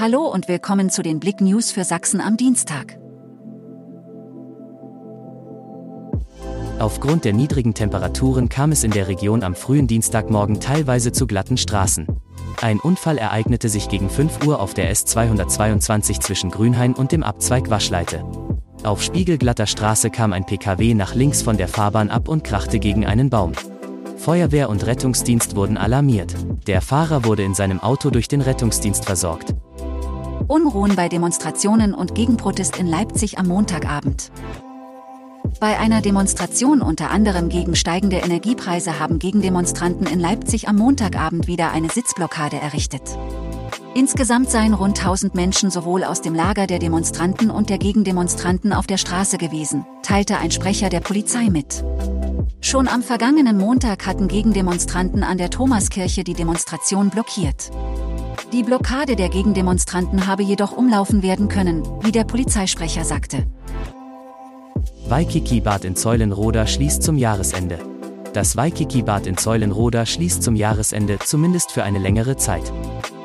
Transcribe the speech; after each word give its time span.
Hallo 0.00 0.28
und 0.28 0.46
willkommen 0.46 0.90
zu 0.90 1.02
den 1.02 1.18
Blick 1.18 1.40
News 1.40 1.72
für 1.72 1.82
Sachsen 1.82 2.20
am 2.20 2.36
Dienstag. 2.36 3.00
Aufgrund 6.78 7.24
der 7.24 7.32
niedrigen 7.32 7.74
Temperaturen 7.74 8.48
kam 8.48 8.70
es 8.70 8.84
in 8.84 8.92
der 8.92 9.08
Region 9.08 9.42
am 9.42 9.56
frühen 9.56 9.88
Dienstagmorgen 9.88 10.60
teilweise 10.60 11.10
zu 11.10 11.26
glatten 11.26 11.56
Straßen. 11.56 12.06
Ein 12.60 12.78
Unfall 12.78 13.18
ereignete 13.18 13.68
sich 13.68 13.88
gegen 13.88 14.08
5 14.08 14.46
Uhr 14.46 14.60
auf 14.60 14.72
der 14.72 14.94
S222 14.94 16.20
zwischen 16.20 16.52
Grünhain 16.52 16.94
und 16.94 17.10
dem 17.10 17.24
Abzweig 17.24 17.68
Waschleite. 17.68 18.22
Auf 18.84 19.02
spiegelglatter 19.02 19.66
Straße 19.66 20.10
kam 20.10 20.32
ein 20.32 20.46
PKW 20.46 20.94
nach 20.94 21.16
links 21.16 21.42
von 21.42 21.56
der 21.56 21.66
Fahrbahn 21.66 22.08
ab 22.08 22.28
und 22.28 22.44
krachte 22.44 22.78
gegen 22.78 23.04
einen 23.04 23.30
Baum. 23.30 23.50
Feuerwehr 24.16 24.68
und 24.68 24.86
Rettungsdienst 24.86 25.56
wurden 25.56 25.76
alarmiert. 25.76 26.36
Der 26.68 26.82
Fahrer 26.82 27.24
wurde 27.24 27.42
in 27.42 27.54
seinem 27.54 27.80
Auto 27.80 28.10
durch 28.10 28.28
den 28.28 28.42
Rettungsdienst 28.42 29.04
versorgt. 29.04 29.54
Unruhen 30.48 30.96
bei 30.96 31.10
Demonstrationen 31.10 31.92
und 31.92 32.14
Gegenprotest 32.14 32.78
in 32.78 32.86
Leipzig 32.86 33.38
am 33.38 33.48
Montagabend. 33.48 34.32
Bei 35.60 35.78
einer 35.78 36.00
Demonstration 36.00 36.80
unter 36.80 37.10
anderem 37.10 37.50
gegen 37.50 37.76
steigende 37.76 38.16
Energiepreise 38.16 38.98
haben 38.98 39.18
Gegendemonstranten 39.18 40.06
in 40.06 40.18
Leipzig 40.18 40.66
am 40.66 40.76
Montagabend 40.76 41.48
wieder 41.48 41.70
eine 41.72 41.90
Sitzblockade 41.90 42.56
errichtet. 42.56 43.02
Insgesamt 43.94 44.50
seien 44.50 44.72
rund 44.72 44.98
1000 44.98 45.34
Menschen 45.34 45.70
sowohl 45.70 46.02
aus 46.02 46.22
dem 46.22 46.34
Lager 46.34 46.66
der 46.66 46.78
Demonstranten 46.78 47.50
und 47.50 47.68
der 47.68 47.78
Gegendemonstranten 47.78 48.72
auf 48.72 48.86
der 48.86 48.96
Straße 48.96 49.36
gewesen, 49.36 49.84
teilte 50.02 50.38
ein 50.38 50.50
Sprecher 50.50 50.88
der 50.88 51.00
Polizei 51.00 51.50
mit. 51.50 51.84
Schon 52.62 52.88
am 52.88 53.02
vergangenen 53.02 53.58
Montag 53.58 54.06
hatten 54.06 54.28
Gegendemonstranten 54.28 55.22
an 55.24 55.36
der 55.36 55.50
Thomaskirche 55.50 56.24
die 56.24 56.34
Demonstration 56.34 57.10
blockiert. 57.10 57.70
Die 58.50 58.62
Blockade 58.62 59.14
der 59.14 59.28
Gegendemonstranten 59.28 60.26
habe 60.26 60.42
jedoch 60.42 60.72
umlaufen 60.72 61.22
werden 61.22 61.48
können, 61.48 61.82
wie 62.02 62.12
der 62.12 62.24
Polizeisprecher 62.24 63.04
sagte. 63.04 63.46
Waikiki-Bad 65.06 65.84
in 65.84 65.96
Zeulenroda 65.96 66.66
schließt 66.66 67.02
zum 67.02 67.18
Jahresende. 67.18 67.78
Das 68.32 68.56
Waikiki-Bad 68.56 69.26
in 69.26 69.36
Zeulenroda 69.36 70.06
schließt 70.06 70.42
zum 70.42 70.56
Jahresende 70.56 71.18
zumindest 71.18 71.72
für 71.72 71.82
eine 71.82 71.98
längere 71.98 72.38
Zeit. 72.38 72.72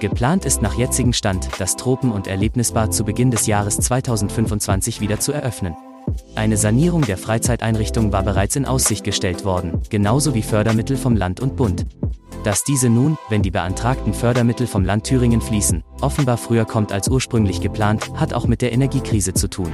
Geplant 0.00 0.44
ist 0.44 0.62
nach 0.62 0.76
jetzigem 0.76 1.12
Stand, 1.12 1.48
das 1.58 1.76
Tropen- 1.76 2.10
und 2.10 2.26
Erlebnisbad 2.26 2.92
zu 2.92 3.04
Beginn 3.04 3.30
des 3.30 3.46
Jahres 3.46 3.76
2025 3.76 5.00
wieder 5.00 5.20
zu 5.20 5.30
eröffnen. 5.30 5.76
Eine 6.34 6.56
Sanierung 6.56 7.02
der 7.02 7.18
Freizeiteinrichtung 7.18 8.12
war 8.12 8.24
bereits 8.24 8.56
in 8.56 8.66
Aussicht 8.66 9.04
gestellt 9.04 9.44
worden, 9.44 9.80
genauso 9.90 10.34
wie 10.34 10.42
Fördermittel 10.42 10.96
vom 10.96 11.14
Land 11.14 11.38
und 11.38 11.54
Bund. 11.54 11.86
Dass 12.44 12.62
diese 12.62 12.90
nun, 12.90 13.16
wenn 13.30 13.40
die 13.42 13.50
beantragten 13.50 14.12
Fördermittel 14.12 14.66
vom 14.66 14.84
Land 14.84 15.04
Thüringen 15.04 15.40
fließen, 15.40 15.82
offenbar 16.02 16.36
früher 16.36 16.66
kommt 16.66 16.92
als 16.92 17.08
ursprünglich 17.08 17.62
geplant, 17.62 18.12
hat 18.16 18.34
auch 18.34 18.46
mit 18.46 18.60
der 18.60 18.72
Energiekrise 18.72 19.32
zu 19.32 19.48
tun. 19.48 19.72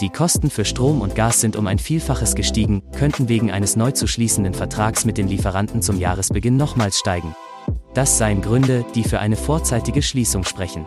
Die 0.00 0.10
Kosten 0.10 0.48
für 0.48 0.64
Strom 0.64 1.00
und 1.00 1.16
Gas 1.16 1.40
sind 1.40 1.56
um 1.56 1.66
ein 1.66 1.80
Vielfaches 1.80 2.36
gestiegen, 2.36 2.82
könnten 2.96 3.28
wegen 3.28 3.50
eines 3.50 3.74
neu 3.74 3.90
zu 3.90 4.06
schließenden 4.06 4.54
Vertrags 4.54 5.04
mit 5.04 5.18
den 5.18 5.26
Lieferanten 5.26 5.82
zum 5.82 5.98
Jahresbeginn 5.98 6.56
nochmals 6.56 6.98
steigen. 6.98 7.34
Das 7.92 8.18
seien 8.18 8.40
Gründe, 8.40 8.84
die 8.94 9.02
für 9.02 9.18
eine 9.18 9.36
vorzeitige 9.36 10.02
Schließung 10.02 10.44
sprechen. 10.44 10.86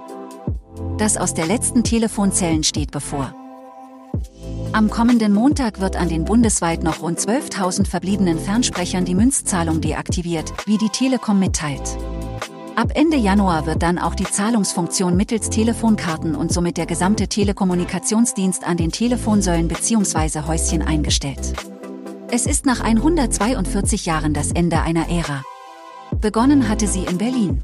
Das 0.97 1.17
aus 1.17 1.33
der 1.33 1.47
letzten 1.47 1.83
Telefonzellen 1.83 2.63
steht 2.63 2.91
bevor. 2.91 3.33
Am 4.71 4.89
kommenden 4.91 5.33
Montag 5.33 5.79
wird 5.79 5.95
an 5.95 6.09
den 6.09 6.25
bundesweit 6.25 6.83
noch 6.83 7.01
rund 7.01 7.19
12.000 7.19 7.87
verbliebenen 7.87 8.37
Fernsprechern 8.37 9.03
die 9.03 9.15
Münzzahlung 9.15 9.81
deaktiviert, 9.81 10.53
wie 10.67 10.77
die 10.77 10.89
Telekom 10.89 11.39
mitteilt. 11.39 11.97
Ab 12.75 12.91
Ende 12.93 13.17
Januar 13.17 13.65
wird 13.65 13.81
dann 13.81 13.97
auch 13.97 14.13
die 14.13 14.25
Zahlungsfunktion 14.25 15.17
mittels 15.17 15.49
Telefonkarten 15.49 16.35
und 16.35 16.53
somit 16.53 16.77
der 16.77 16.85
gesamte 16.85 17.27
Telekommunikationsdienst 17.27 18.63
an 18.63 18.77
den 18.77 18.91
Telefonsäulen 18.91 19.67
bzw. 19.67 20.41
Häuschen 20.47 20.83
eingestellt. 20.83 21.53
Es 22.31 22.45
ist 22.45 22.67
nach 22.67 22.79
142 22.79 24.05
Jahren 24.05 24.35
das 24.35 24.51
Ende 24.51 24.81
einer 24.81 25.09
Ära. 25.09 25.43
Begonnen 26.21 26.69
hatte 26.69 26.85
sie 26.85 27.05
in 27.05 27.17
Berlin. 27.17 27.63